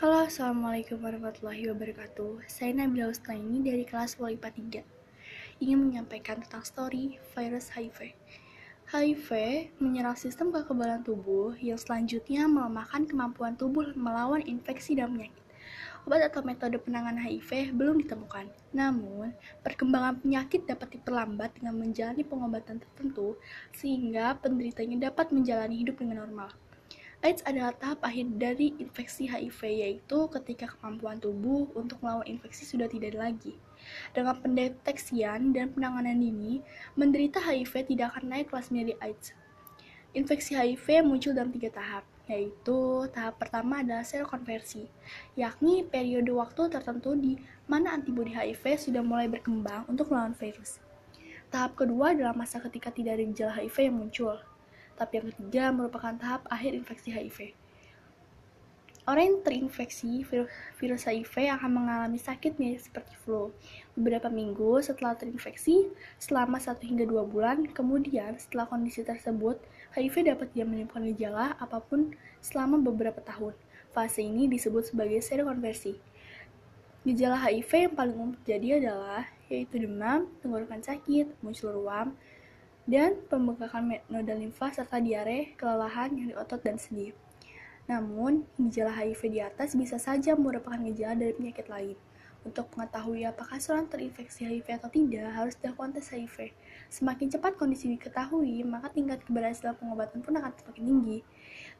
Halo, 0.00 0.24
Assalamualaikum 0.24 0.96
warahmatullahi 1.04 1.68
wabarakatuh. 1.68 2.48
Saya 2.48 2.72
Nabila 2.72 3.12
Ustaini 3.12 3.60
dari 3.60 3.84
kelas 3.84 4.16
Walipa 4.16 4.48
3. 4.48 4.80
Ingin 5.60 5.76
menyampaikan 5.76 6.40
tentang 6.40 6.64
story 6.64 7.20
virus 7.36 7.68
HIV. 7.68 8.16
HIV 8.88 9.28
menyerang 9.76 10.16
sistem 10.16 10.56
kekebalan 10.56 11.04
tubuh 11.04 11.52
yang 11.60 11.76
selanjutnya 11.76 12.48
melemahkan 12.48 13.04
kemampuan 13.12 13.60
tubuh 13.60 13.92
melawan 13.92 14.40
infeksi 14.40 14.96
dan 14.96 15.12
penyakit. 15.12 15.44
Obat 16.08 16.32
atau 16.32 16.40
metode 16.48 16.80
penanganan 16.80 17.20
HIV 17.20 17.76
belum 17.76 18.00
ditemukan. 18.00 18.48
Namun, 18.72 19.36
perkembangan 19.60 20.24
penyakit 20.24 20.64
dapat 20.64 20.96
diperlambat 20.96 21.60
dengan 21.60 21.76
menjalani 21.76 22.24
pengobatan 22.24 22.80
tertentu 22.80 23.36
sehingga 23.76 24.32
penderitanya 24.40 25.12
dapat 25.12 25.28
menjalani 25.28 25.84
hidup 25.84 26.00
dengan 26.00 26.24
normal. 26.24 26.56
AIDS 27.20 27.44
adalah 27.44 27.76
tahap 27.76 28.00
akhir 28.00 28.40
dari 28.40 28.72
infeksi 28.80 29.28
HIV, 29.28 29.60
yaitu 29.68 30.18
ketika 30.32 30.72
kemampuan 30.72 31.20
tubuh 31.20 31.68
untuk 31.76 32.00
melawan 32.00 32.24
infeksi 32.24 32.64
sudah 32.64 32.88
tidak 32.88 33.12
ada 33.12 33.28
lagi. 33.28 33.60
Dengan 34.16 34.40
pendeteksian 34.40 35.52
dan 35.52 35.68
penanganan 35.76 36.16
dini, 36.16 36.64
menderita 36.96 37.36
HIV 37.44 37.92
tidak 37.92 38.16
akan 38.16 38.24
naik 38.32 38.48
kelas 38.48 38.72
menjadi 38.72 38.96
AIDS. 39.04 39.36
Infeksi 40.16 40.56
HIV 40.56 41.04
muncul 41.04 41.36
dalam 41.36 41.52
tiga 41.52 41.68
tahap, 41.68 42.08
yaitu 42.24 43.04
tahap 43.12 43.36
pertama 43.36 43.84
adalah 43.84 44.00
sel 44.00 44.24
konversi, 44.24 44.88
yakni 45.36 45.84
periode 45.84 46.32
waktu 46.32 46.72
tertentu 46.72 47.12
di 47.20 47.36
mana 47.68 48.00
antibodi 48.00 48.32
HIV 48.32 48.80
sudah 48.80 49.04
mulai 49.04 49.28
berkembang 49.28 49.84
untuk 49.92 50.08
melawan 50.08 50.32
virus. 50.32 50.80
Tahap 51.52 51.76
kedua 51.76 52.16
adalah 52.16 52.32
masa 52.32 52.64
ketika 52.64 52.88
tidak 52.88 53.20
ada 53.20 53.28
gejala 53.28 53.52
HIV 53.60 53.76
yang 53.92 53.96
muncul, 54.00 54.40
Tahap 55.00 55.16
yang 55.16 55.32
ketiga 55.32 55.72
merupakan 55.72 56.12
tahap 56.12 56.44
akhir 56.52 56.76
infeksi 56.76 57.08
HIV. 57.08 57.56
Orang 59.08 59.24
yang 59.24 59.38
terinfeksi 59.40 60.28
virus, 60.76 61.08
HIV 61.08 61.56
akan 61.56 61.72
mengalami 61.72 62.20
sakit 62.20 62.60
mirip 62.60 62.84
seperti 62.84 63.16
flu. 63.24 63.48
Beberapa 63.96 64.28
minggu 64.28 64.84
setelah 64.84 65.16
terinfeksi, 65.16 65.88
selama 66.20 66.60
1 66.60 66.84
hingga 66.84 67.08
2 67.08 67.16
bulan, 67.32 67.64
kemudian 67.72 68.36
setelah 68.36 68.68
kondisi 68.68 69.00
tersebut, 69.00 69.56
HIV 69.96 70.36
dapat 70.36 70.52
tidak 70.52 70.68
menimbulkan 70.68 71.08
gejala 71.16 71.56
apa 71.56 71.80
pun 71.80 72.12
selama 72.44 72.76
beberapa 72.76 73.24
tahun. 73.24 73.56
Fase 73.96 74.20
ini 74.20 74.52
disebut 74.52 74.92
sebagai 74.92 75.24
serokonversi. 75.24 75.96
Gejala 77.08 77.40
HIV 77.40 77.88
yang 77.88 77.94
paling 77.96 78.12
umum 78.20 78.32
terjadi 78.44 78.84
adalah 78.84 79.24
yaitu 79.48 79.80
demam, 79.80 80.28
tenggorokan 80.44 80.84
sakit, 80.84 81.40
muncul 81.40 81.72
ruam, 81.72 82.12
dan 82.90 83.14
pembengkakan 83.30 84.02
noda 84.10 84.34
limfa 84.34 84.74
serta 84.74 84.98
diare, 84.98 85.54
kelelahan, 85.54 86.10
nyeri 86.10 86.34
otot, 86.34 86.58
dan 86.58 86.74
sendi. 86.74 87.14
Namun, 87.86 88.42
gejala 88.58 88.90
HIV 88.90 89.20
di 89.30 89.38
atas 89.38 89.78
bisa 89.78 89.94
saja 90.02 90.34
merupakan 90.34 90.82
gejala 90.90 91.14
dari 91.14 91.30
penyakit 91.30 91.70
lain. 91.70 91.94
Untuk 92.42 92.66
mengetahui 92.74 93.30
apakah 93.30 93.62
seorang 93.62 93.86
terinfeksi 93.86 94.42
HIV 94.42 94.82
atau 94.82 94.90
tidak, 94.90 95.30
harus 95.30 95.54
dilakukan 95.62 95.94
tes 95.94 96.10
HIV. 96.10 96.50
Semakin 96.90 97.30
cepat 97.30 97.54
kondisi 97.54 97.94
diketahui, 97.94 98.66
maka 98.66 98.90
tingkat 98.90 99.22
keberhasilan 99.22 99.78
pengobatan 99.78 100.18
pun 100.18 100.34
akan 100.42 100.50
semakin 100.58 100.82
tinggi. 100.82 101.18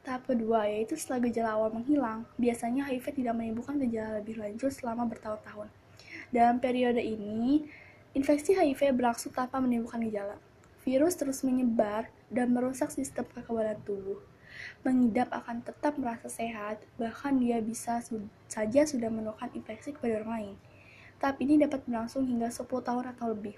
Tahap 0.07 0.31
kedua 0.31 0.71
yaitu 0.71 0.95
setelah 0.95 1.27
gejala 1.27 1.51
awal 1.59 1.75
menghilang, 1.75 2.23
biasanya 2.39 2.87
HIV 2.87 3.19
tidak 3.19 3.35
menimbulkan 3.35 3.83
gejala 3.83 4.23
lebih 4.23 4.39
lanjut 4.39 4.71
selama 4.71 5.11
bertahun-tahun. 5.11 5.67
Dalam 6.31 6.63
periode 6.63 7.03
ini, 7.03 7.67
infeksi 8.15 8.55
HIV 8.55 8.95
berlangsung 8.95 9.35
tanpa 9.35 9.59
menimbulkan 9.59 10.05
gejala 10.07 10.39
virus 10.91 11.15
terus 11.15 11.47
menyebar 11.47 12.11
dan 12.35 12.51
merusak 12.51 12.91
sistem 12.91 13.23
kekebalan 13.31 13.79
tubuh. 13.87 14.19
Mengidap 14.83 15.31
akan 15.31 15.63
tetap 15.63 15.95
merasa 15.95 16.27
sehat, 16.27 16.83
bahkan 16.99 17.39
dia 17.39 17.63
bisa 17.63 18.03
su 18.03 18.27
saja 18.51 18.83
sudah 18.83 19.07
menemukan 19.07 19.47
infeksi 19.55 19.95
kepada 19.95 20.19
orang 20.19 20.33
lain. 20.35 20.57
Tahap 21.23 21.39
ini 21.39 21.63
dapat 21.63 21.87
berlangsung 21.87 22.27
hingga 22.27 22.51
10 22.51 22.67
tahun 22.67 23.07
atau 23.15 23.31
lebih. 23.31 23.55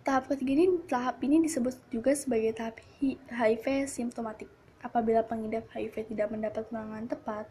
Tahap 0.00 0.32
ketiga 0.32 0.56
ini, 0.56 0.66
tahap 0.88 1.20
ini 1.20 1.44
disebut 1.44 1.76
juga 1.92 2.16
sebagai 2.16 2.56
tahap 2.56 2.80
HIV 3.28 3.84
simptomatik. 3.84 4.48
Apabila 4.80 5.20
pengidap 5.20 5.68
HIV 5.68 6.08
tidak 6.08 6.32
mendapat 6.32 6.64
penanganan 6.72 7.04
tepat, 7.04 7.44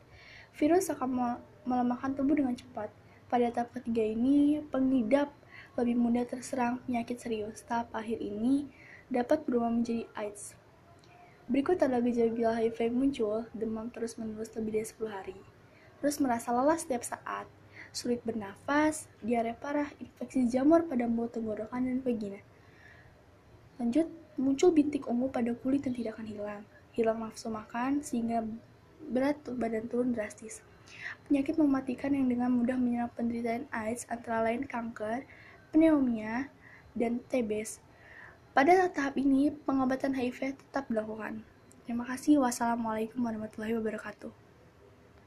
virus 0.57 0.89
akan 0.89 1.37
melemahkan 1.61 2.17
tubuh 2.17 2.33
dengan 2.33 2.57
cepat. 2.57 2.89
Pada 3.29 3.53
tahap 3.53 3.77
ketiga 3.77 4.01
ini, 4.01 4.65
pengidap 4.73 5.29
lebih 5.77 5.95
mudah 5.95 6.25
terserang 6.25 6.81
penyakit 6.83 7.21
serius. 7.21 7.61
Tahap 7.61 7.93
akhir 7.93 8.17
ini 8.17 8.65
dapat 9.07 9.45
berubah 9.45 9.69
menjadi 9.69 10.09
AIDS. 10.17 10.57
Berikut 11.47 11.79
adalah 11.79 12.03
gejala 12.03 12.59
HIV 12.59 12.91
muncul, 12.91 13.47
demam 13.55 13.87
terus-menerus 13.87 14.51
lebih 14.59 14.83
dari 14.83 14.87
10 14.89 15.07
hari. 15.07 15.37
Terus 16.03 16.19
merasa 16.19 16.51
lelah 16.51 16.75
setiap 16.75 17.07
saat, 17.07 17.47
sulit 17.95 18.19
bernafas, 18.27 19.07
diare 19.23 19.55
parah, 19.55 19.87
infeksi 20.01 20.43
jamur 20.51 20.83
pada 20.83 21.07
mulut 21.07 21.31
tenggorokan 21.31 21.87
dan 21.87 22.03
vagina. 22.03 22.43
Lanjut, 23.79 24.11
muncul 24.35 24.75
bintik 24.75 25.07
ungu 25.07 25.31
pada 25.31 25.55
kulit 25.55 25.87
yang 25.87 25.95
tidak 25.95 26.19
akan 26.19 26.27
hilang. 26.27 26.61
Hilang 26.91 27.23
nafsu 27.23 27.47
makan 27.47 28.03
sehingga 28.03 28.43
berat 29.07 29.39
badan 29.47 29.87
turun 29.87 30.11
drastis. 30.11 30.59
Penyakit 31.27 31.55
mematikan 31.55 32.11
yang 32.11 32.27
dengan 32.27 32.51
mudah 32.51 32.75
menyerang 32.75 33.11
penderitaan 33.15 33.67
AIDS 33.71 34.03
antara 34.11 34.43
lain 34.43 34.67
kanker, 34.67 35.23
pneumonia, 35.71 36.49
dan 36.97 37.21
TBC. 37.29 37.79
Pada 38.57 38.89
tahap 38.89 39.13
ini, 39.21 39.53
pengobatan 39.53 40.17
HIV 40.17 40.57
tetap 40.57 40.89
dilakukan. 40.89 41.45
Terima 41.85 42.03
kasih. 42.09 42.41
Wassalamualaikum 42.41 43.21
warahmatullahi 43.21 43.77
wabarakatuh. 43.77 44.46